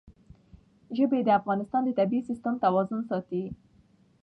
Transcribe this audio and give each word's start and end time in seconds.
ژبې 0.97 1.19
د 1.23 1.29
افغانستان 1.39 1.81
د 1.85 1.89
طبعي 1.99 2.21
سیسټم 2.29 2.53
توازن 2.63 3.01
ساتي. 3.09 3.43